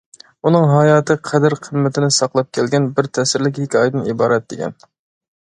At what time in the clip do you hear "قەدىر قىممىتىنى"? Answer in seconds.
1.29-2.09